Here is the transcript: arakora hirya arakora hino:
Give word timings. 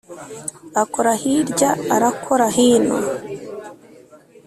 arakora 0.79 1.11
hirya 1.21 1.69
arakora 1.95 2.45
hino: 2.55 2.97